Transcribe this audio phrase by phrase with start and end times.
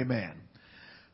[0.00, 0.32] Amen.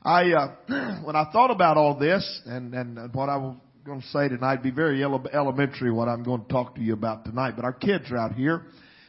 [0.05, 4.07] I, uh, when I thought about all this and, and what I was going to
[4.09, 7.55] say tonight, be very ele- elementary what I'm going to talk to you about tonight.
[7.57, 8.67] But our kids are out here,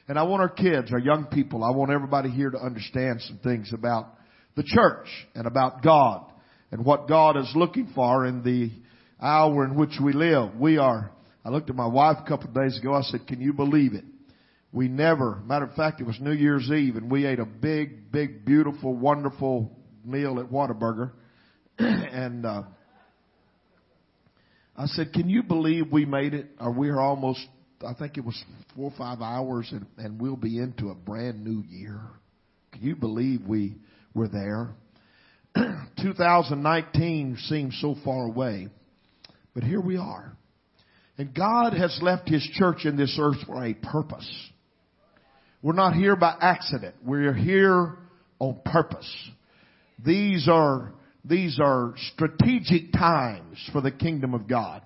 [0.07, 3.37] and I want our kids, our young people, I want everybody here to understand some
[3.43, 4.15] things about
[4.55, 6.25] the church and about God
[6.71, 8.71] and what God is looking for in the
[9.23, 10.55] hour in which we live.
[10.55, 11.11] We are,
[11.45, 13.93] I looked at my wife a couple of days ago, I said, can you believe
[13.93, 14.05] it?
[14.71, 18.11] We never, matter of fact, it was New Year's Eve and we ate a big,
[18.11, 19.71] big, beautiful, wonderful
[20.03, 21.11] meal at Whataburger.
[21.79, 22.63] and, uh,
[24.75, 26.47] I said, can you believe we made it?
[26.59, 27.39] Or we're almost,
[27.85, 28.39] I think it was
[28.75, 32.01] four or five hours and, and we'll be into a brand new year.
[32.73, 33.75] Can you believe we
[34.13, 34.75] were there?
[36.01, 38.67] 2019 seems so far away,
[39.55, 40.37] but here we are.
[41.17, 44.29] And God has left His church in this earth for a purpose.
[45.61, 46.95] We're not here by accident.
[47.03, 47.97] We're here
[48.39, 49.11] on purpose.
[50.03, 50.93] These are,
[51.25, 54.83] these are strategic times for the kingdom of God.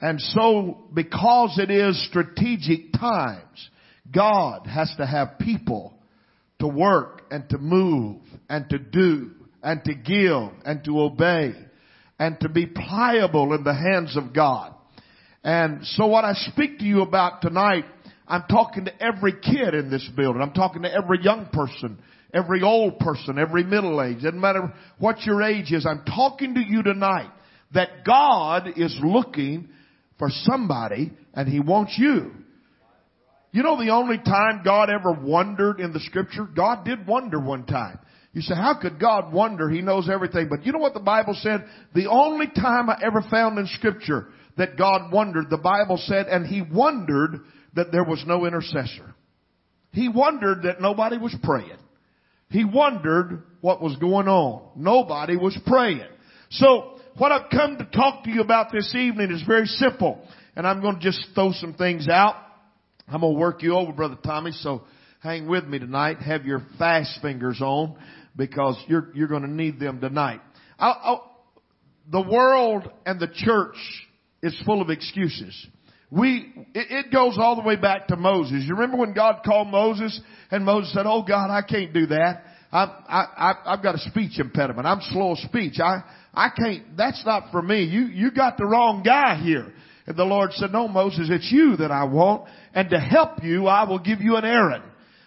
[0.00, 3.70] And so, because it is strategic times,
[4.14, 5.94] God has to have people
[6.58, 9.30] to work and to move and to do
[9.62, 11.54] and to give and to obey
[12.18, 14.74] and to be pliable in the hands of God.
[15.42, 17.84] And so what I speak to you about tonight,
[18.28, 20.42] I'm talking to every kid in this building.
[20.42, 21.98] I'm talking to every young person,
[22.34, 24.22] every old person, every middle age.
[24.22, 25.86] Doesn't matter what your age is.
[25.86, 27.30] I'm talking to you tonight
[27.74, 29.68] that God is looking
[30.18, 32.32] for somebody and He wants you.
[33.52, 36.44] You know the only time God ever wondered in the scripture?
[36.44, 37.98] God did wonder one time.
[38.32, 39.70] You say, how could God wonder?
[39.70, 40.48] He knows everything.
[40.50, 41.64] But you know what the Bible said?
[41.94, 46.46] The only time I ever found in scripture that God wondered, the Bible said, and
[46.46, 47.40] he wondered
[47.74, 49.14] that there was no intercessor.
[49.92, 51.78] He wondered that nobody was praying.
[52.48, 54.70] He wondered what was going on.
[54.76, 56.06] Nobody was praying.
[56.50, 60.22] So, what I've come to talk to you about this evening is very simple.
[60.54, 62.36] And I'm going to just throw some things out.
[63.08, 64.82] I'm going to work you over, Brother Tommy, so
[65.22, 66.18] hang with me tonight.
[66.18, 67.96] Have your fast fingers on
[68.36, 70.40] because you're, you're going to need them tonight.
[70.78, 71.46] I'll, I'll,
[72.10, 73.76] the world and the church
[74.46, 75.66] is full of excuses.
[76.10, 78.64] We, it, it goes all the way back to Moses.
[78.64, 80.18] You remember when God called Moses
[80.50, 82.42] and Moses said, Oh God, I can't do that.
[82.72, 84.86] I'm, I, I, I've got a speech impediment.
[84.86, 85.80] I'm slow of speech.
[85.80, 86.02] I,
[86.32, 87.84] I can't, that's not for me.
[87.84, 89.72] You, you got the wrong guy here.
[90.06, 92.48] And the Lord said, no, Moses, it's you that I want.
[92.74, 94.82] And to help you, I will give you an Aaron.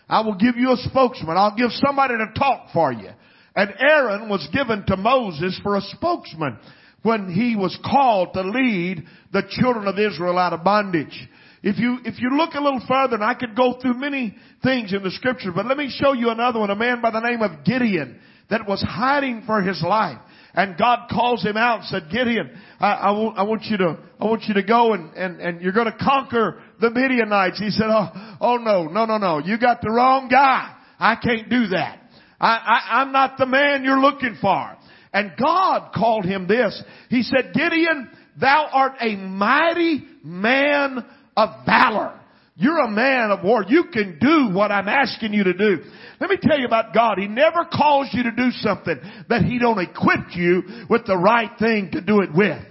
[0.08, 1.38] I will give you a spokesman.
[1.38, 3.10] I'll give somebody to talk for you.
[3.56, 6.58] And Aaron was given to Moses for a spokesman
[7.04, 11.30] when he was called to lead the children of Israel out of bondage.
[11.62, 14.94] If you, if you look a little further, and I could go through many things
[14.94, 17.42] in the scripture, but let me show you another one, a man by the name
[17.42, 20.20] of Gideon that was hiding for his life.
[20.54, 22.50] And God calls him out and said, Gideon,
[22.80, 25.62] I, I, want, I want you to, I want you to go and, and, and
[25.62, 27.60] you're going to conquer the Midianites.
[27.60, 29.40] He said, oh, oh no, no, no, no.
[29.40, 30.76] You got the wrong guy.
[30.98, 32.00] I can't do that.
[32.42, 34.76] I, I, I'm not the man you're looking for.
[35.14, 36.82] And God called him this.
[37.10, 38.10] He said, Gideon,
[38.40, 41.04] thou art a mighty man
[41.36, 42.20] of valor.
[42.56, 43.64] You're a man of war.
[43.68, 45.78] You can do what I'm asking you to do.
[46.20, 47.18] Let me tell you about God.
[47.18, 49.00] He never calls you to do something
[49.30, 52.62] that He don't equip you with the right thing to do it with.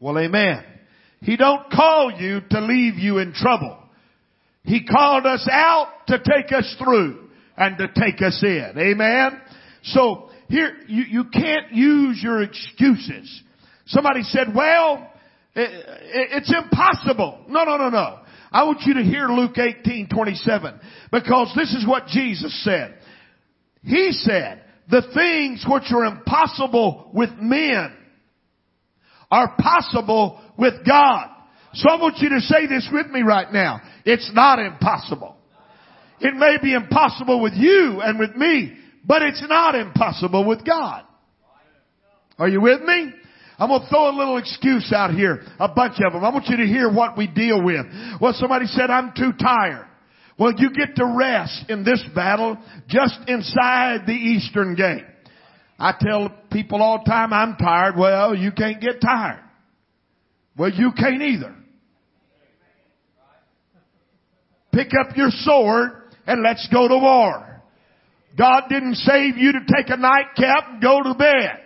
[0.00, 0.64] Well, amen.
[1.20, 3.78] He don't call you to leave you in trouble.
[4.64, 8.72] He called us out to take us through and to take us in.
[8.76, 9.40] Amen.
[9.84, 13.42] So here, you, you can't use your excuses.
[13.86, 15.10] Somebody said, well,
[15.54, 17.44] it's impossible.
[17.48, 18.18] No, no, no, no.
[18.50, 20.80] I want you to hear Luke 18, 27
[21.10, 22.96] because this is what Jesus said.
[23.82, 27.96] He said, the things which are impossible with men
[29.30, 31.28] are possible with God.
[31.74, 33.80] So I want you to say this with me right now.
[34.04, 35.36] It's not impossible.
[36.22, 41.02] It may be impossible with you and with me, but it's not impossible with God.
[42.38, 43.12] Are you with me?
[43.58, 46.24] I'm going to throw a little excuse out here, a bunch of them.
[46.24, 47.86] I want you to hear what we deal with.
[48.20, 49.86] Well, somebody said, I'm too tired.
[50.38, 52.56] Well, you get to rest in this battle
[52.88, 55.04] just inside the eastern gate.
[55.78, 57.96] I tell people all the time, I'm tired.
[57.96, 59.42] Well, you can't get tired.
[60.56, 61.54] Well, you can't either.
[64.72, 67.62] Pick up your sword and let's go to war.
[68.36, 71.58] God didn't save you to take a nightcap and go to bed.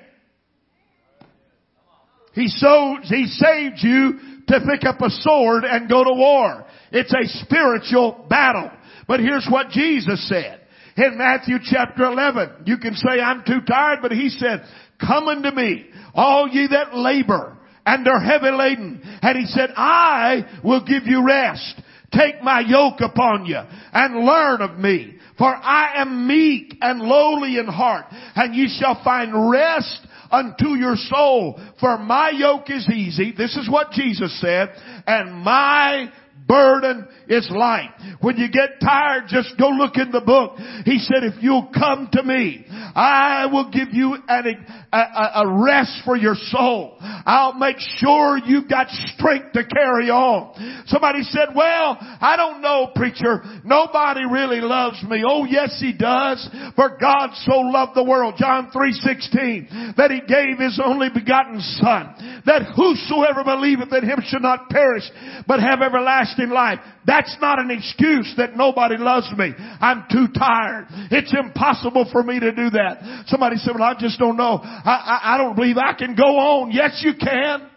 [2.33, 4.19] He so, He saved you
[4.49, 6.67] to pick up a sword and go to war.
[6.93, 8.71] It's a spiritual battle.
[9.09, 10.61] But here's what Jesus said.
[10.97, 12.65] in Matthew chapter 11.
[12.67, 14.65] You can say, I'm too tired, but he said,
[15.01, 17.57] come unto me, all ye that labor
[17.87, 19.01] and are heavy laden.
[19.23, 21.81] And he said, I will give you rest.
[22.13, 23.61] Take my yoke upon you
[23.93, 25.17] and learn of me.
[25.39, 30.97] For I am meek and lowly in heart, and ye shall find rest unto your
[30.97, 31.61] soul.
[31.79, 33.33] For my yoke is easy.
[33.37, 34.71] This is what Jesus said.
[35.07, 36.11] And my
[36.47, 37.91] burden is light.
[38.21, 40.57] When you get tired, just go look in the book.
[40.85, 46.03] He said, if you'll come to me, I will give you an, a, a rest
[46.05, 46.97] for your soul.
[47.01, 50.85] I'll make sure you've got strength to carry on.
[50.87, 53.43] Somebody said, well, I don't know, preacher.
[53.65, 55.25] Nobody really loves me.
[55.27, 56.49] Oh, yes, he does.
[56.77, 62.43] For God so loved the world, John 3.16, that he gave his only begotten son,
[62.47, 65.05] that whosoever believeth in him should not perish,
[65.47, 66.79] but have everlasting life.
[67.07, 69.53] That's not an excuse that nobody loves me.
[69.59, 70.87] I'm too tired.
[71.11, 73.25] It's impossible for me to do that.
[73.27, 74.61] Somebody said, well, I just don't know.
[74.63, 76.71] I, I, I don't believe I can go on.
[76.73, 77.71] Yes, you can.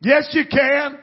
[0.00, 0.98] Yes, you can.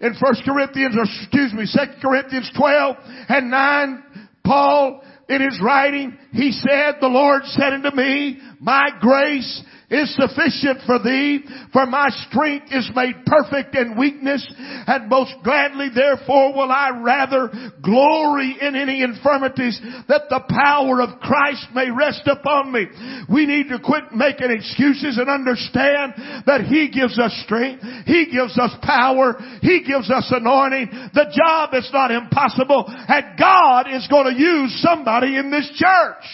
[0.00, 2.96] In 1 Corinthians, or excuse me, 2 Corinthians 12
[3.28, 4.04] and 9,
[4.44, 9.62] Paul, in his writing, he said, the Lord said unto me, my grace
[9.92, 15.88] is sufficient for thee, for my strength is made perfect in weakness, and most gladly
[15.94, 17.50] therefore will I rather
[17.82, 19.78] glory in any infirmities
[20.08, 22.86] that the power of Christ may rest upon me.
[23.28, 26.14] We need to quit making excuses and understand
[26.46, 30.88] that He gives us strength, He gives us power, He gives us anointing.
[31.12, 36.24] The job is not impossible, and God is going to use somebody in this church.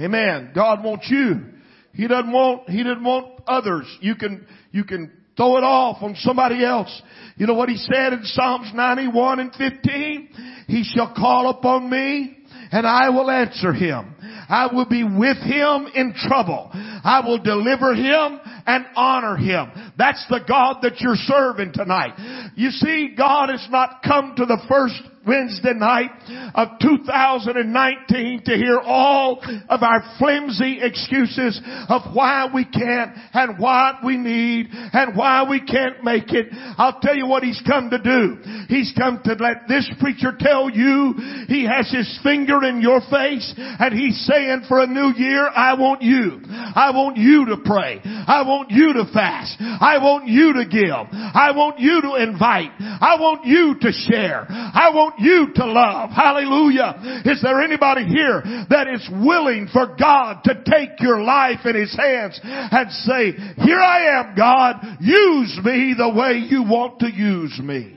[0.00, 0.52] Amen.
[0.54, 1.44] God wants you.
[1.92, 3.86] He doesn't want, He doesn't want others.
[4.00, 7.02] You can, you can throw it off on somebody else.
[7.36, 10.28] You know what He said in Psalms 91 and 15?
[10.68, 12.38] He shall call upon me
[12.70, 14.14] and I will answer him.
[14.48, 16.70] I will be with him in trouble.
[16.72, 19.87] I will deliver him and honor him.
[19.98, 22.52] That's the God that you're serving tonight.
[22.54, 24.94] You see, God has not come to the first
[25.28, 26.10] Wednesday night
[26.54, 33.96] of 2019 to hear all of our flimsy excuses of why we can't and what
[34.04, 36.46] we need and why we can't make it.
[36.78, 38.38] I'll tell you what he's come to do.
[38.68, 41.14] He's come to let this preacher tell you
[41.46, 45.74] he has his finger in your face and he's saying for a new year, I
[45.74, 46.40] want you.
[46.48, 48.00] I want you to pray.
[48.04, 49.56] I want you to fast.
[49.96, 51.08] Want you to give.
[51.10, 52.72] I want you to invite.
[52.78, 54.44] I want you to share.
[54.50, 56.10] I want you to love.
[56.10, 57.22] Hallelujah.
[57.24, 61.96] Is there anybody here that is willing for God to take your life in His
[61.96, 63.32] hands and say,
[63.64, 67.94] here I am God, use me the way you want to use me.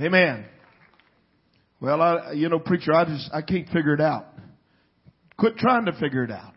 [0.00, 0.46] Amen.
[1.80, 4.26] Well, I, you know, preacher, I just, I can't figure it out.
[5.38, 6.55] Quit trying to figure it out.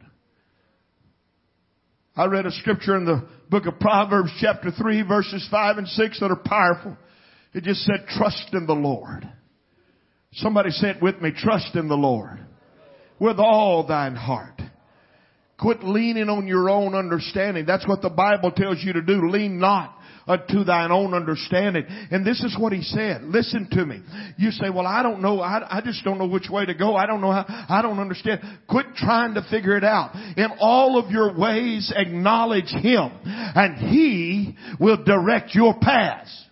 [2.19, 6.19] I read a scripture in the book of Proverbs chapter 3 verses 5 and 6
[6.19, 6.97] that are powerful.
[7.53, 9.25] It just said, trust in the Lord.
[10.33, 12.45] Somebody said with me, trust in the Lord
[13.21, 14.61] with all thine heart.
[15.57, 17.65] Quit leaning on your own understanding.
[17.65, 19.29] That's what the Bible tells you to do.
[19.29, 19.97] Lean not
[20.29, 21.85] Uh, unto thine own understanding.
[22.11, 23.23] And this is what he said.
[23.23, 24.01] Listen to me.
[24.37, 25.41] You say, well, I don't know.
[25.41, 26.95] I, I just don't know which way to go.
[26.95, 28.41] I don't know how, I don't understand.
[28.67, 30.15] Quit trying to figure it out.
[30.37, 36.45] In all of your ways, acknowledge him and he will direct your paths.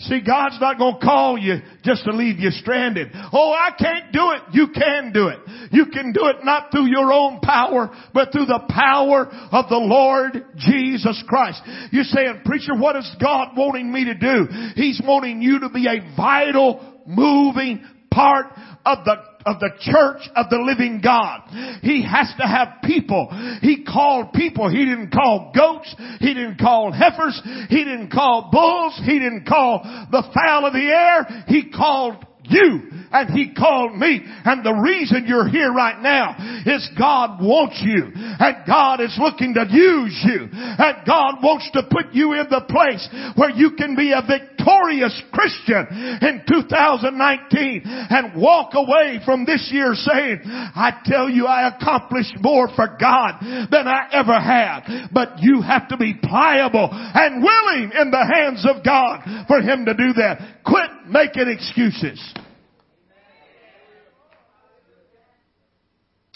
[0.00, 3.08] See, God's not going to call you just to leave you stranded.
[3.32, 4.42] Oh, I can't do it.
[4.52, 5.38] You can do it.
[5.72, 9.76] You can do it not through your own power, but through the power of the
[9.76, 11.62] Lord Jesus Christ.
[11.92, 14.46] You're saying, preacher, what is God wanting me to do?
[14.74, 18.46] He's wanting you to be a vital, moving part
[18.86, 19.16] of the
[19.46, 21.40] of the church of the living God.
[21.82, 23.28] He has to have people.
[23.62, 24.68] He called people.
[24.68, 25.94] He didn't call goats.
[26.18, 27.40] He didn't call heifers.
[27.68, 29.00] He didn't call bulls.
[29.04, 31.44] He didn't call the fowl of the air.
[31.46, 34.20] He called you and He called me.
[34.44, 36.36] And the reason you're here right now
[36.66, 41.82] is God wants you and God is looking to use you and God wants to
[41.90, 45.86] put you in the place where you can be a victorious Christian
[46.22, 52.68] in 2019 and walk away from this year saying, I tell you I accomplished more
[52.74, 53.40] for God
[53.70, 55.08] than I ever had.
[55.12, 59.84] But you have to be pliable and willing in the hands of God for Him
[59.86, 60.62] to do that.
[60.64, 62.20] Quit making excuses.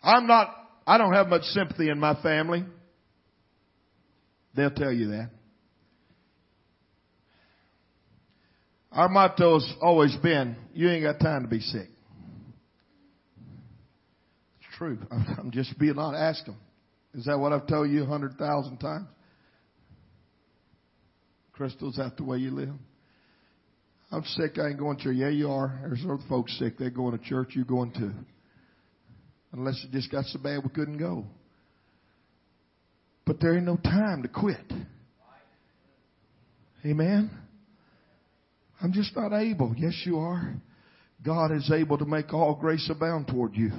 [0.04, 0.54] I'm not,
[0.86, 2.64] I don't have much sympathy in my family.
[4.54, 5.30] They'll tell you that.
[8.92, 11.88] Our motto has always been, you ain't got time to be sick.
[14.60, 14.98] It's true.
[15.10, 16.20] I'm just being honest.
[16.20, 16.56] Ask them.
[17.14, 19.06] Is that what I've told you a hundred thousand times?
[21.52, 22.74] Crystal's that the way you live?
[24.10, 25.16] I'm sick, I ain't going to church.
[25.16, 25.80] Yeah, you are.
[25.82, 28.12] There's other folks sick, they're going to church, You're going too.
[29.54, 31.24] Unless it just got so bad we couldn't go.
[33.24, 34.72] But there ain't no time to quit.
[36.84, 37.30] Amen.
[38.82, 39.72] I'm just not able.
[39.78, 40.54] Yes, you are.
[41.24, 43.70] God is able to make all grace abound toward you.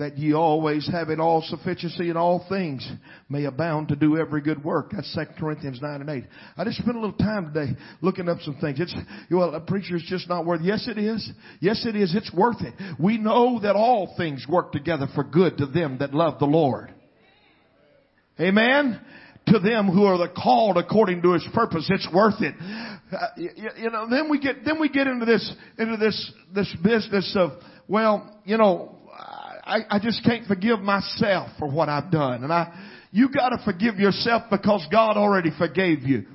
[0.00, 2.90] That ye always have in all sufficiency in all things
[3.28, 4.92] may abound to do every good work.
[4.92, 6.24] That's 2 Corinthians 9 and 8.
[6.56, 8.80] I just spent a little time today looking up some things.
[8.80, 8.94] It's,
[9.30, 10.64] well, a preacher is just not worth it.
[10.64, 11.30] Yes, it is.
[11.60, 12.14] Yes, it is.
[12.14, 12.72] It's worth it.
[12.98, 16.94] We know that all things work together for good to them that love the Lord.
[18.40, 18.98] Amen
[19.48, 21.90] to them who are the called according to his purpose.
[21.90, 22.54] It's worth it.
[23.12, 26.74] Uh, you, you, know, then we get, then we get into this, into this, this
[26.82, 27.50] business of,
[27.88, 28.99] well, you know,
[29.70, 32.42] I, I just can't forgive myself for what I've done.
[32.42, 32.76] And I,
[33.12, 36.26] you gotta forgive yourself because God already forgave you.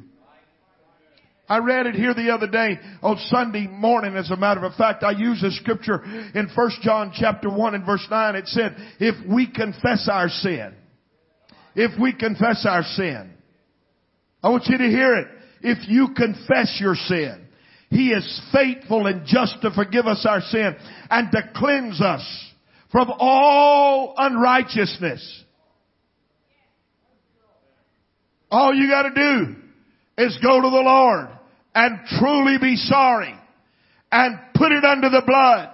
[1.47, 4.15] I read it here the other day on Sunday morning.
[4.15, 6.01] As a matter of fact, I use a scripture
[6.33, 8.35] in 1 John chapter 1 and verse 9.
[8.35, 10.73] It said, if we confess our sin,
[11.75, 13.31] if we confess our sin.
[14.41, 15.27] I want you to hear it.
[15.61, 17.45] If you confess your sin,
[17.89, 20.75] He is faithful and just to forgive us our sin
[21.09, 22.53] and to cleanse us
[22.95, 25.43] from all unrighteousness.
[28.49, 29.55] All you gotta do
[30.17, 31.27] is go to the Lord
[31.73, 33.35] and truly be sorry
[34.13, 35.71] and put it under the blood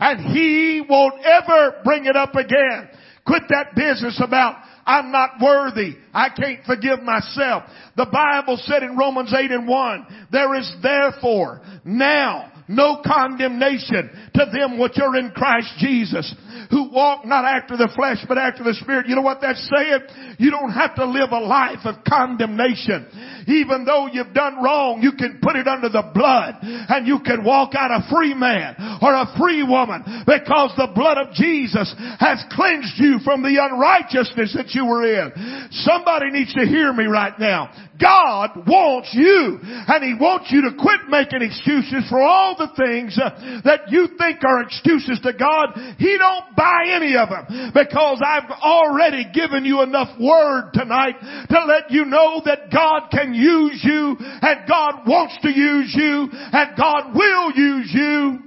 [0.00, 2.88] and He won't ever bring it up again.
[3.26, 5.96] Quit that business about I'm not worthy.
[6.14, 7.64] I can't forgive myself.
[7.98, 14.46] The Bible said in Romans 8 and 1, there is therefore now no condemnation to
[14.52, 16.34] them which are in Christ Jesus,
[16.70, 19.06] who walk not after the flesh, but after the Spirit.
[19.08, 20.36] You know what that's saying?
[20.38, 23.06] You don't have to live a life of condemnation.
[23.46, 27.44] Even though you've done wrong, you can put it under the blood and you can
[27.44, 32.42] walk out a free man or a free woman because the blood of Jesus has
[32.52, 35.68] cleansed you from the unrighteousness that you were in.
[35.82, 37.72] Somebody needs to hear me right now.
[38.00, 43.18] God wants you and He wants you to quit making excuses for all the things
[43.18, 45.96] uh, that you think are excuses to God.
[45.98, 51.16] He don't buy any of them because I've already given you enough word tonight
[51.50, 56.28] to let you know that God can use you and God wants to use you
[56.32, 58.38] and God will use you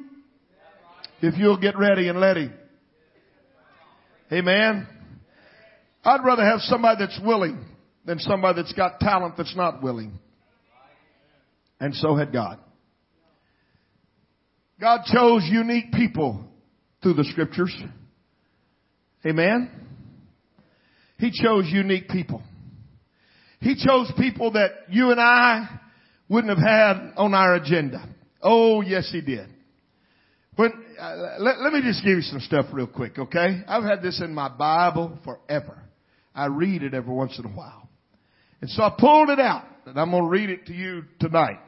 [1.22, 2.54] if you'll get ready and let Him.
[4.32, 4.88] Amen.
[6.04, 7.66] I'd rather have somebody that's willing
[8.06, 10.20] than somebody that's got talent that's not willing.
[11.80, 12.60] And so had God.
[14.80, 16.46] God chose unique people
[17.02, 17.76] through the scriptures.
[19.26, 19.70] Amen.
[21.18, 22.42] He chose unique people.
[23.62, 25.80] He chose people that you and I
[26.28, 28.08] wouldn't have had on our agenda.
[28.42, 29.48] Oh, yes, he did.
[30.56, 33.62] When, uh, let, let me just give you some stuff real quick, okay?
[33.68, 35.82] I've had this in my Bible forever.
[36.34, 37.90] I read it every once in a while.
[38.62, 41.60] And so I pulled it out and I'm going to read it to you tonight.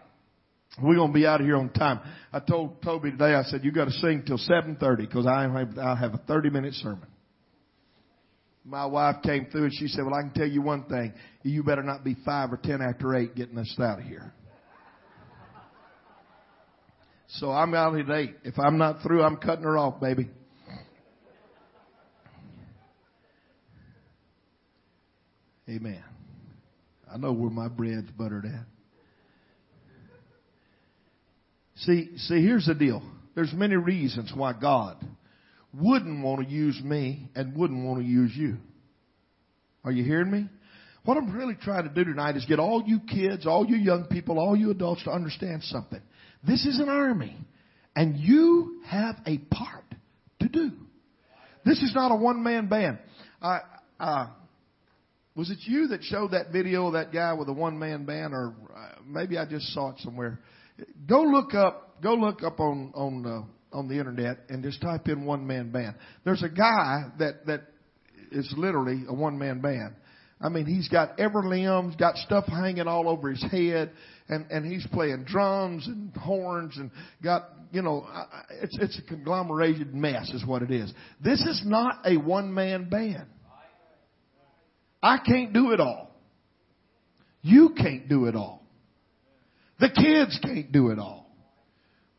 [0.82, 2.00] We're going to be out of here on time.
[2.32, 5.78] I told Toby today, I said, you got to sing till 7.30 because I have,
[5.80, 7.08] I have a 30 minute sermon.
[8.64, 11.14] My wife came through and she said, well, I can tell you one thing.
[11.42, 14.34] You better not be five or 10 after eight getting us out of here.
[17.30, 18.36] So I'm out at eight.
[18.44, 20.30] If I'm not through, I'm cutting her off, baby.
[25.70, 26.04] Amen.
[27.12, 28.77] I know where my bread's buttered at.
[31.82, 33.02] See, see, here's the deal.
[33.36, 34.98] There's many reasons why God
[35.74, 38.58] wouldn't want to use me and wouldn't want to use you.
[39.84, 40.48] Are you hearing me?
[41.06, 44.06] What I'm really trying to do tonight is get all you kids, all you young
[44.06, 46.02] people, all you adults to understand something.
[46.46, 47.38] This is an army
[47.96, 49.86] and you have a part
[50.42, 50.72] to do.
[51.64, 52.98] This is not a one man band.
[53.42, 53.60] I,
[54.00, 54.28] uh,
[55.36, 58.34] was it you that showed that video of that guy with a one man band
[58.34, 60.40] or uh, maybe I just saw it somewhere.
[61.08, 65.08] Go look up, go look up on, on, uh, on the internet and just type
[65.08, 65.96] in one man band.
[66.24, 67.62] There's a guy that, that
[68.32, 69.96] is literally a one man band.
[70.40, 73.92] I mean, he's got every limbs, got stuff hanging all over his head,
[74.30, 76.92] and and he's playing drums and horns and
[77.24, 78.08] got you know,
[78.62, 80.94] it's it's a conglomerated mess, is what it is.
[81.24, 83.26] This is not a one man band.
[85.02, 86.12] I can't do it all.
[87.42, 88.67] You can't do it all.
[89.80, 91.30] The kids can't do it all.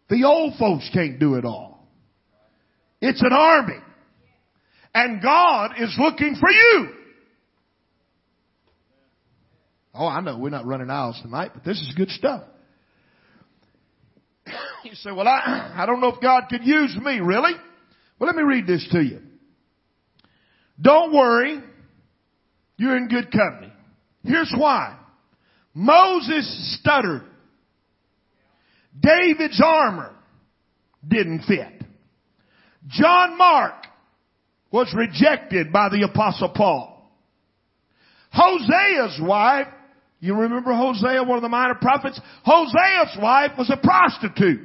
[0.08, 1.86] The old folks can't do it all.
[3.00, 3.78] It's an army.
[4.94, 6.88] And God is looking for you.
[9.94, 12.44] Oh, I know we're not running aisles tonight, but this is good stuff.
[14.84, 17.52] You say, well, I, I don't know if God could use me, really?
[18.18, 19.20] Well, let me read this to you.
[20.80, 21.60] Don't worry.
[22.76, 23.72] You're in good company.
[24.22, 24.96] Here's why.
[25.74, 27.24] Moses stuttered.
[28.98, 30.14] David's armor
[31.06, 31.84] didn't fit.
[32.88, 33.74] John Mark
[34.70, 37.10] was rejected by the apostle Paul.
[38.32, 39.68] Hosea's wife,
[40.20, 42.20] you remember Hosea, one of the minor prophets?
[42.44, 44.60] Hosea's wife was a prostitute.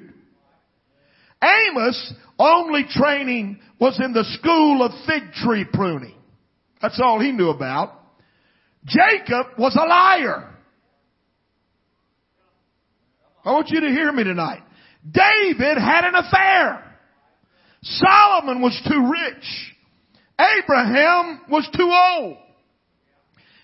[1.42, 6.16] Amos only training was in the school of fig tree pruning.
[6.82, 8.00] That's all he knew about.
[8.86, 10.53] Jacob was a liar.
[13.46, 14.64] I want you to hear me tonight.
[15.10, 16.84] David had an affair.
[17.82, 19.74] Solomon was too rich.
[20.40, 22.38] Abraham was too old.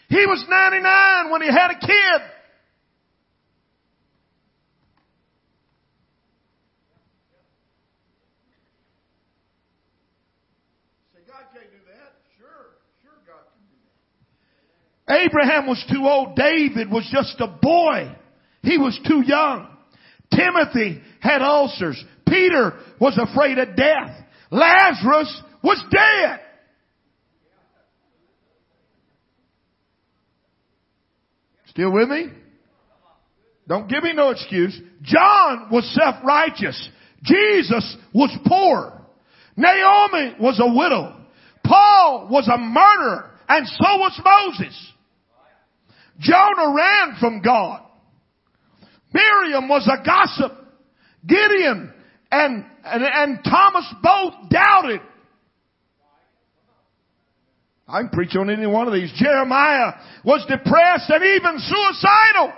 [0.09, 2.21] He was 99 when he had a kid.
[11.13, 12.15] Say, God can't do that.
[12.38, 13.77] Sure, sure God can do
[15.07, 15.25] that.
[15.25, 16.36] Abraham was too old.
[16.36, 18.15] David was just a boy.
[18.63, 19.68] He was too young.
[20.34, 22.04] Timothy had ulcers.
[22.28, 24.16] Peter was afraid of death.
[24.51, 26.39] Lazarus was dead.
[31.68, 32.28] Still with me?
[33.68, 34.80] Don't give me no excuse.
[35.04, 36.89] John was self-righteous.
[37.24, 39.00] Jesus was poor.
[39.56, 41.16] Naomi was a widow.
[41.63, 43.32] Paul was a murderer.
[43.48, 44.92] And so was Moses.
[46.20, 47.82] Jonah ran from God.
[49.13, 50.51] Miriam was a gossip.
[51.25, 51.94] Gideon
[52.32, 55.01] and, and, and Thomas both doubted.
[57.88, 59.12] I can preach on any one of these.
[59.16, 62.53] Jeremiah was depressed and even suicidal.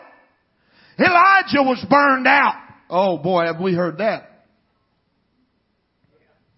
[0.99, 2.56] Elijah was burned out.
[2.89, 4.28] Oh boy, have we heard that.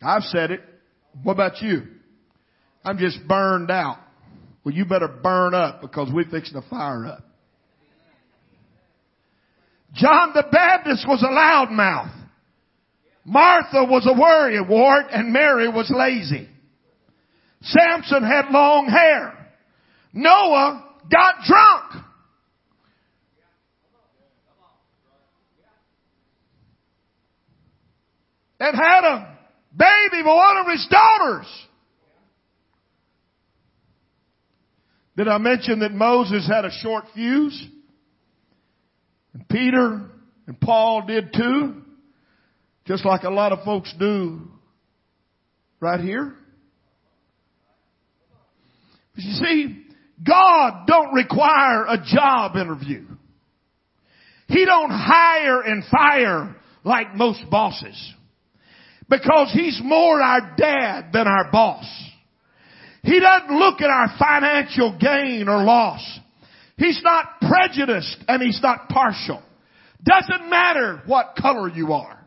[0.01, 0.61] I've said it.
[1.21, 1.83] What about you?
[2.83, 3.99] I'm just burned out.
[4.63, 7.23] Well, you better burn up because we're fixing to fire up.
[9.93, 12.11] John the Baptist was a loudmouth.
[13.25, 16.49] Martha was a worrywart and Mary was lazy.
[17.61, 19.33] Samson had long hair.
[20.11, 22.05] Noah got drunk.
[28.59, 29.37] And had a
[29.75, 31.47] baby with one of his daughters.
[35.15, 37.67] Did I mention that Moses had a short fuse?
[39.33, 40.01] And Peter
[40.47, 41.81] and Paul did too.
[42.85, 44.41] Just like a lot of folks do
[45.79, 46.35] right here.
[49.15, 49.83] But you see,
[50.25, 53.05] God don't require a job interview.
[54.47, 58.13] He don't hire and fire like most bosses.
[59.09, 61.85] Because He's more our dad than our boss.
[63.03, 66.19] He doesn't look at our financial gain or loss.
[66.77, 69.41] He's not prejudiced and he's not partial.
[70.03, 72.19] Doesn't matter what color you are.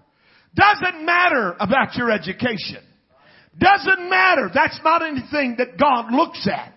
[0.54, 2.82] Doesn't matter about your education.
[3.58, 4.50] Doesn't matter.
[4.52, 6.72] That's not anything that God looks at.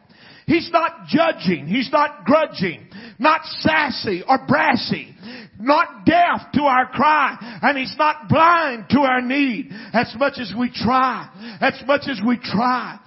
[0.46, 1.68] He's not judging.
[1.68, 2.90] He's not grudging.
[3.20, 5.16] Not sassy or brassy.
[5.60, 7.60] Not deaf to our cry.
[7.62, 9.70] And He's not blind to our need.
[9.94, 11.30] As much as we try.
[11.62, 13.00] As much as we try.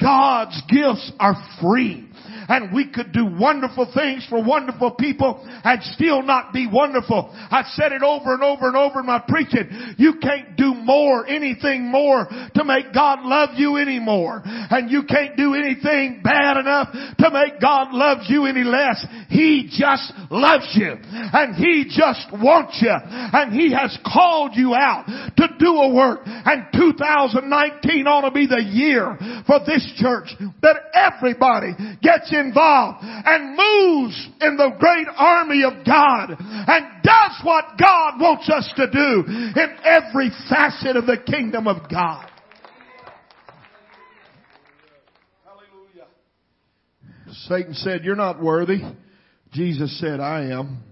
[0.00, 2.11] God's gifts are free
[2.52, 7.30] and we could do wonderful things for wonderful people and still not be wonderful.
[7.50, 9.94] I've said it over and over and over in my preaching.
[9.96, 14.42] You can't do more, anything more to make God love you anymore.
[14.44, 19.02] And you can't do anything bad enough to make God love you any less.
[19.30, 25.06] He just loves you and He just wants you and He has called you out
[25.06, 30.76] to do a work and 2019 ought to be the year for this church that
[30.92, 38.20] everybody gets involved and moves in the great army of God and does what God
[38.20, 42.28] wants us to do in every facet of the kingdom of God.
[45.44, 46.08] Hallelujah.
[47.48, 48.80] Satan said, you're not worthy.
[49.52, 50.82] Jesus said, I am.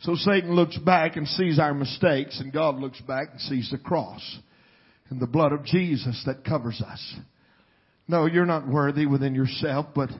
[0.00, 3.78] So Satan looks back and sees our mistakes and God looks back and sees the
[3.78, 4.38] cross
[5.10, 7.14] and the blood of Jesus that covers us.
[8.08, 10.10] No, you're not worthy within yourself, but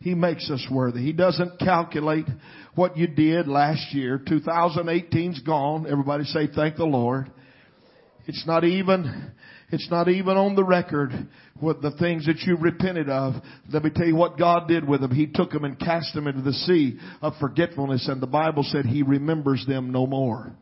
[0.00, 1.02] He makes us worthy.
[1.02, 2.26] He doesn't calculate
[2.74, 4.18] what you did last year.
[4.18, 5.86] 2018's gone.
[5.90, 7.30] Everybody say thank the Lord.
[8.26, 9.32] It's not even,
[9.70, 11.10] it's not even on the record
[11.60, 13.34] what the things that you repented of.
[13.70, 15.14] Let me tell you what God did with them.
[15.14, 18.86] He took them and cast them into the sea of forgetfulness and the Bible said
[18.86, 20.54] He remembers them no more.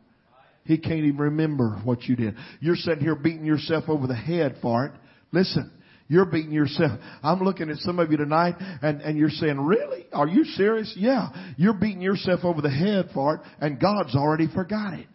[0.65, 2.35] He can't even remember what you did.
[2.59, 4.91] You're sitting here beating yourself over the head for it.
[5.31, 5.71] Listen,
[6.07, 6.99] you're beating yourself.
[7.23, 10.05] I'm looking at some of you tonight and, and you're saying, really?
[10.11, 10.93] Are you serious?
[10.97, 11.29] Yeah.
[11.57, 15.07] You're beating yourself over the head for it and God's already forgot it.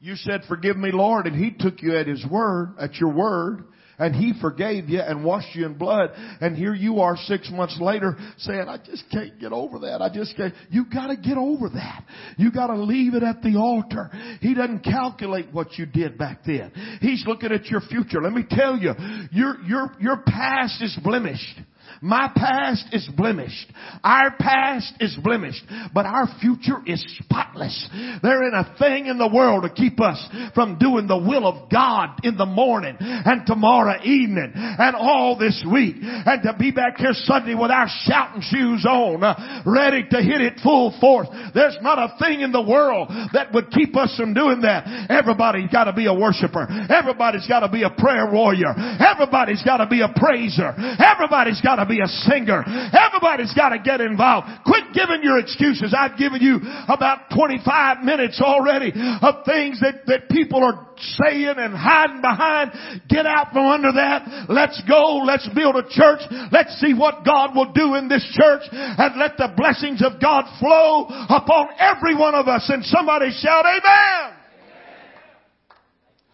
[0.00, 3.64] You said, forgive me, Lord, and He took you at His word, at your word,
[3.98, 7.78] and He forgave you and washed you in blood, and here you are six months
[7.80, 10.02] later saying, I just can't get over that.
[10.02, 10.54] I just can't.
[10.70, 12.04] You gotta get over that.
[12.36, 14.10] You gotta leave it at the altar.
[14.40, 16.72] He doesn't calculate what you did back then.
[17.00, 18.20] He's looking at your future.
[18.20, 18.92] Let me tell you,
[19.32, 21.60] your, your, your past is blemished.
[22.02, 23.72] My past is blemished.
[24.04, 25.64] Our past is blemished.
[25.94, 27.88] But our future is spotless.
[28.22, 30.22] There ain't a thing in the world to keep us
[30.54, 35.64] from doing the will of God in the morning and tomorrow evening and all this
[35.70, 35.96] week.
[36.00, 40.40] And to be back here Sunday with our shouting shoes on, uh, ready to hit
[40.40, 41.28] it full force.
[41.54, 45.08] There's not a thing in the world that would keep us from doing that.
[45.10, 46.66] Everybody's got to be a worshiper.
[46.90, 48.74] Everybody's got to be a prayer warrior.
[49.00, 50.74] Everybody's got to be a praiser.
[50.98, 52.64] Everybody's got to be a singer.
[52.66, 54.48] Everybody's got to get involved.
[54.64, 55.94] Quit giving your excuses.
[55.96, 61.74] I've given you about 25 minutes already of things that, that people are saying and
[61.74, 62.72] hiding behind.
[63.08, 64.46] Get out from under that.
[64.48, 65.22] Let's go.
[65.24, 66.20] Let's build a church.
[66.52, 70.44] Let's see what God will do in this church and let the blessings of God
[70.58, 72.68] flow upon every one of us.
[72.68, 73.82] And somebody shout amen.
[73.82, 74.36] amen.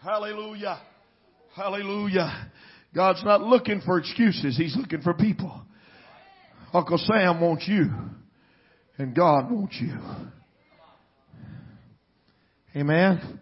[0.01, 0.81] Hallelujah.
[1.55, 2.49] Hallelujah.
[2.93, 4.55] God's not looking for excuses.
[4.55, 5.61] He's looking for people.
[6.73, 7.89] Uncle Sam wants you
[8.97, 9.97] and God wants you.
[12.75, 13.39] Amen.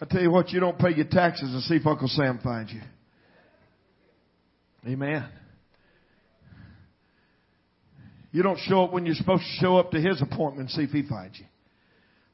[0.00, 2.72] I tell you what, you don't pay your taxes and see if Uncle Sam finds
[2.72, 2.80] you.
[4.86, 5.28] Amen.
[8.32, 10.82] You don't show up when you're supposed to show up to his appointment and see
[10.82, 11.44] if he finds you.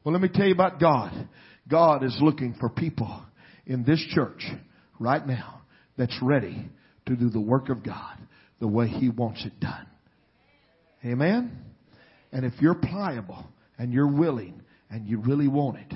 [0.05, 1.29] Well, let me tell you about God.
[1.69, 3.23] God is looking for people
[3.67, 4.43] in this church
[4.99, 5.58] right now
[5.99, 6.71] that's ready
[7.07, 8.17] to do the work of God
[8.61, 9.87] the way He wants it done.
[11.05, 11.65] Amen?
[12.33, 13.45] And if you're pliable
[13.79, 15.95] and you're willing and you really want it,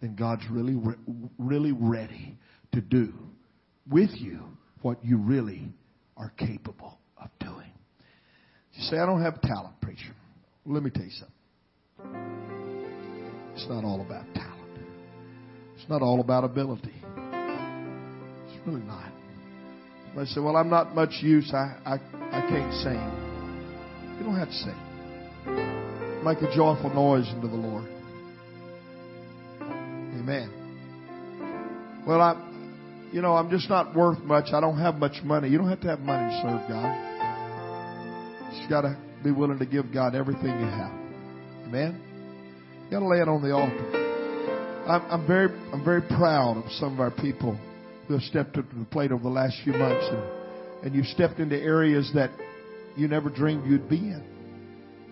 [0.00, 0.76] then God's really,
[1.38, 2.38] really ready
[2.72, 3.12] to do
[3.90, 4.40] with you
[4.82, 5.72] what you really
[6.16, 7.70] are capable of doing.
[8.72, 10.14] You say, I don't have talent, preacher.
[10.64, 11.34] Let me tell you something.
[13.54, 14.78] It's not all about talent.
[15.76, 16.94] It's not all about ability.
[17.04, 19.09] It's really not.
[20.18, 21.52] I say, well, I'm not much use.
[21.54, 23.00] I, I, I can't sing.
[24.18, 24.74] You don't have to sing.
[26.24, 27.88] Make a joyful noise unto the Lord.
[30.20, 30.50] Amen.
[32.06, 32.34] Well, I,
[33.12, 34.52] you know, I'm just not worth much.
[34.52, 35.48] I don't have much money.
[35.48, 36.94] You don't have to have money to serve God.
[38.52, 40.92] You just got to be willing to give God everything you have.
[41.66, 42.02] Amen.
[42.84, 44.86] You got to lay it on the altar.
[44.86, 47.58] I'm, I'm very, I'm very proud of some of our people
[48.14, 51.38] have stepped up to the plate over the last few months and, and you've stepped
[51.38, 52.30] into areas that
[52.96, 54.24] you never dreamed you'd be in.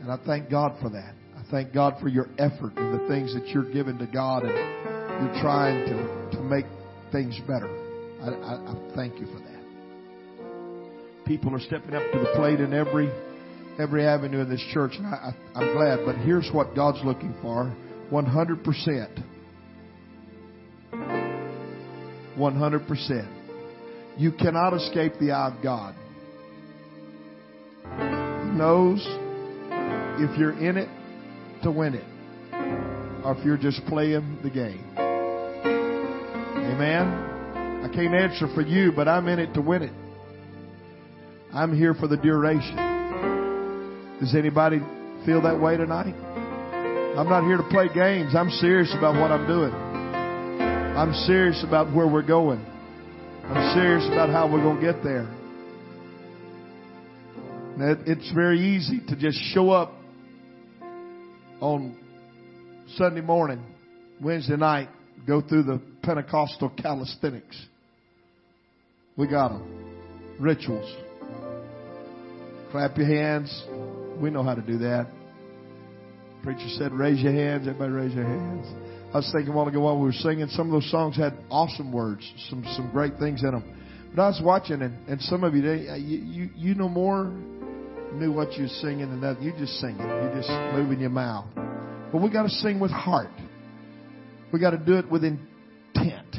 [0.00, 1.14] And I thank God for that.
[1.36, 4.52] I thank God for your effort and the things that you're giving to God and
[4.52, 6.66] you're trying to, to make
[7.12, 7.68] things better.
[8.22, 11.24] I, I, I thank you for that.
[11.26, 13.10] People are stepping up to the plate in every
[13.78, 16.00] every avenue in this church, and I, I, I'm glad.
[16.04, 17.66] But here's what God's looking for:
[18.10, 19.10] 100 percent
[22.38, 23.34] 100%.
[24.16, 25.94] You cannot escape the eye of God.
[27.84, 29.04] He knows
[30.20, 30.88] if you're in it
[31.62, 32.04] to win it
[33.24, 34.84] or if you're just playing the game.
[36.78, 37.26] Amen.
[37.84, 39.92] I can't answer for you, but I'm in it to win it.
[41.52, 42.76] I'm here for the duration.
[44.20, 44.80] Does anybody
[45.24, 46.14] feel that way tonight?
[47.16, 48.34] I'm not here to play games.
[48.34, 49.87] I'm serious about what I'm doing.
[50.98, 52.58] I'm serious about where we're going.
[53.44, 55.28] I'm serious about how we're going to get there.
[58.04, 59.92] It's very easy to just show up
[61.60, 61.96] on
[62.96, 63.64] Sunday morning,
[64.20, 64.88] Wednesday night,
[65.24, 67.64] go through the Pentecostal calisthenics.
[69.16, 70.36] We got them.
[70.40, 70.92] Rituals.
[72.72, 73.64] Clap your hands.
[74.20, 75.06] We know how to do that.
[76.42, 77.68] Preacher said, raise your hands.
[77.68, 78.87] Everybody raise your hands.
[79.12, 81.32] I was thinking a while ago while we were singing, some of those songs had
[81.50, 83.64] awesome words, some some great things in them.
[84.14, 86.88] But I was watching, and, and some of you, they, uh, you, you, you know
[86.88, 87.24] more
[88.12, 89.40] knew what you were singing than that.
[89.42, 90.00] You just singing.
[90.00, 91.46] You just moving your mouth.
[92.12, 93.30] But we got to sing with heart.
[94.52, 96.36] We got to do it with intent.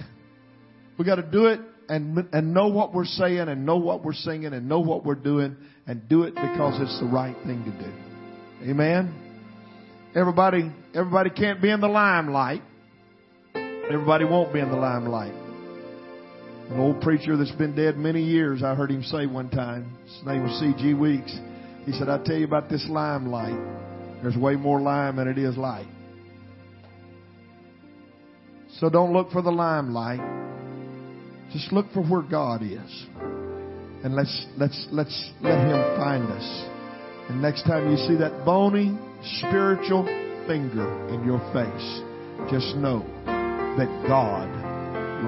[0.97, 4.13] We got to do it and and know what we're saying and know what we're
[4.13, 7.71] singing and know what we're doing and do it because it's the right thing to
[7.71, 8.69] do.
[8.71, 9.28] Amen.
[10.15, 12.63] Everybody everybody can't be in the limelight.
[13.55, 15.33] Everybody won't be in the limelight.
[16.69, 19.97] An old preacher that's been dead many years, I heard him say one time.
[20.05, 20.93] His name was C.G.
[20.93, 21.35] Weeks.
[21.85, 23.57] He said, I tell you about this limelight.
[24.21, 25.87] There's way more lime than it is light.
[28.79, 30.19] So don't look for the limelight.
[31.51, 33.05] Just look for where God is.
[34.03, 36.69] And let's, let's, let's let Him find us.
[37.29, 40.05] And next time you see that bony, spiritual
[40.47, 42.01] finger in your face,
[42.51, 43.05] just know
[43.77, 44.49] that God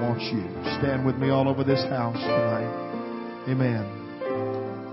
[0.00, 0.42] wants you.
[0.80, 3.46] Stand with me all over this house tonight.
[3.48, 3.98] Amen.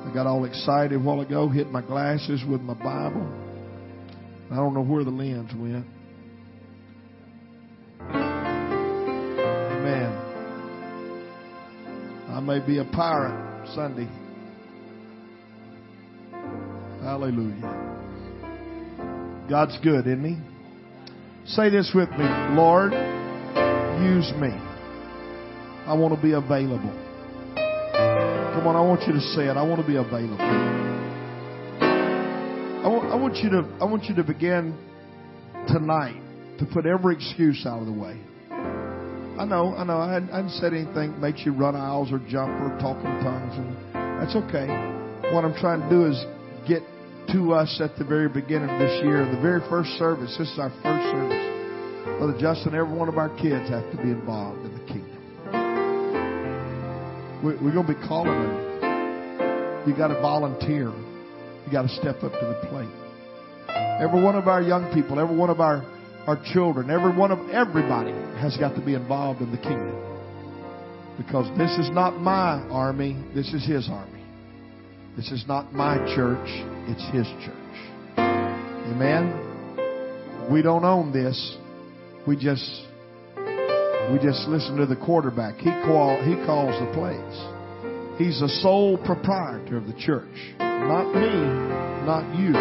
[0.10, 3.28] I got all excited a while ago, hit my glasses with my Bible.
[4.52, 5.86] I don't know where the lens went.
[9.80, 10.12] Amen.
[12.30, 14.10] I may be a pirate Sunday.
[17.04, 17.99] Hallelujah.
[19.50, 20.38] God's good, isn't He?
[21.46, 24.54] Say this with me Lord, use me.
[25.88, 26.94] I want to be available.
[28.54, 29.58] Come on, I want you to say it.
[29.58, 30.38] I want to be available.
[32.80, 34.78] I want, I want you to I want you to begin
[35.68, 36.22] tonight
[36.60, 38.20] to put every excuse out of the way.
[38.52, 39.98] I know, I know.
[39.98, 42.98] I hadn't, I hadn't said anything that makes you run aisles or jump or talk
[42.98, 43.76] in tongues, and
[44.22, 44.68] that's okay.
[45.34, 46.24] What I'm trying to do is
[46.68, 46.84] get
[47.34, 50.36] to us at the very beginning of this year, the very first service.
[50.38, 51.50] This is our first service.
[52.18, 55.20] Brother Justin, every one of our kids have to be involved in the kingdom.
[57.44, 59.88] We're, going to be calling them.
[59.88, 60.92] You got to volunteer.
[60.92, 62.89] You got to step up to the plate.
[64.02, 65.84] Every one of our young people, every one of our,
[66.26, 68.12] our children, every one of everybody
[68.42, 69.96] has got to be involved in the kingdom.
[71.18, 74.19] Because this is not my army, this is his army.
[75.20, 76.48] This is not my church,
[76.88, 77.76] it's his church.
[78.18, 79.36] Amen.
[80.50, 81.58] We don't own this.
[82.26, 82.64] We just
[83.36, 85.58] we just listen to the quarterback.
[85.58, 87.36] He call, he calls the plays.
[88.18, 90.56] He's the sole proprietor of the church.
[90.58, 91.36] Not me,
[92.08, 92.54] not you.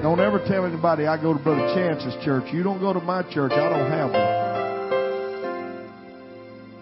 [0.00, 2.44] Don't ever tell anybody I go to Brother Chance's church.
[2.50, 3.52] You don't go to my church.
[3.52, 4.10] I don't have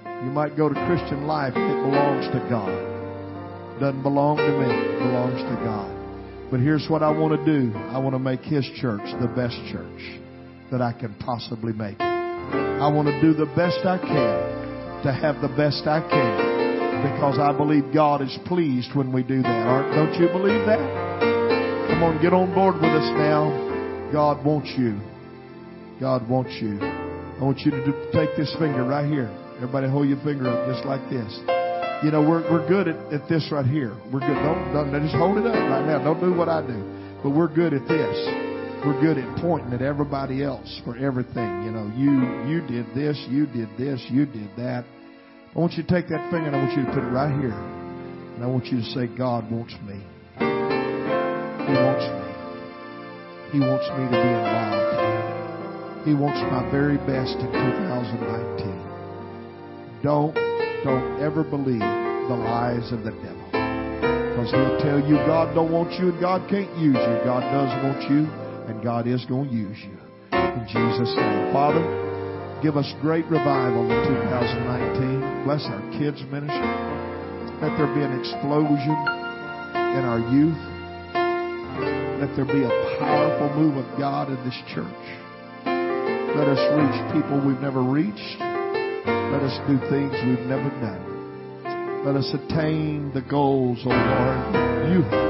[0.07, 0.27] one.
[0.27, 1.55] You might go to Christian life.
[1.57, 2.96] It belongs to God.
[3.81, 4.73] Doesn't belong to me.
[4.73, 5.93] It belongs to God.
[6.51, 7.77] But here's what I want to do.
[7.77, 10.21] I want to make His church the best church
[10.71, 12.01] that I can possibly make.
[12.01, 17.39] I want to do the best I can to have the best I can because
[17.39, 19.67] I believe God is pleased when we do that.
[19.67, 20.81] Aren't, don't you believe that?
[21.89, 24.11] Come on, get on board with us now.
[24.13, 25.01] God wants you.
[26.01, 26.79] God wants you.
[26.81, 29.31] I want you to do, take this finger right here.
[29.57, 31.56] Everybody hold your finger up just like this.
[32.05, 33.97] You know, we're, we're good at, at this right here.
[34.13, 34.35] We're good.
[34.35, 36.05] Don't, don't, just hold it up right now.
[36.05, 37.19] Don't do what I do.
[37.23, 38.47] But we're good at this
[38.87, 41.65] we're good at pointing at everybody else for everything.
[41.65, 44.85] You know, you you did this, you did this, you did that.
[45.55, 47.35] I want you to take that finger and I want you to put it right
[47.41, 47.51] here.
[47.51, 49.99] And I want you to say, God wants me.
[50.39, 52.31] He wants me.
[53.53, 56.07] He wants me to be involved.
[56.07, 60.03] He wants my very best in 2019.
[60.05, 60.46] Don't,
[60.87, 63.43] don't ever believe the lies of the devil.
[63.51, 67.15] Because he'll tell you God don't want you and God can't use you.
[67.27, 68.31] God does want you
[68.71, 69.99] and God is going to use you.
[70.31, 71.51] In Jesus' name.
[71.51, 71.83] Father,
[72.63, 73.99] give us great revival in
[74.31, 75.43] 2019.
[75.43, 76.71] Bless our kids' ministry.
[77.59, 80.63] Let there be an explosion in our youth.
[82.23, 85.03] Let there be a powerful move of God in this church.
[85.67, 88.46] Let us reach people we've never reached.
[89.33, 92.05] Let us do things we've never done.
[92.05, 95.27] Let us attain the goals, O oh Lord, you have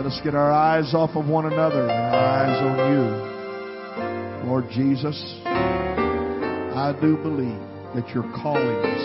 [0.00, 4.48] let us get our eyes off of one another and our eyes on you.
[4.48, 7.60] Lord Jesus, I do believe
[7.94, 9.04] that you're calling us.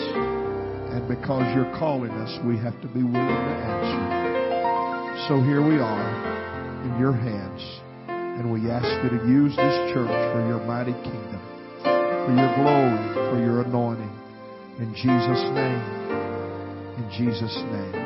[0.95, 5.27] And because you're calling us, we have to be willing to answer.
[5.27, 7.61] So here we are in your hands.
[8.07, 11.41] And we ask you to use this church for your mighty kingdom,
[11.83, 14.11] for your glory, for your anointing.
[14.79, 15.81] In Jesus' name.
[16.97, 18.04] In Jesus' name.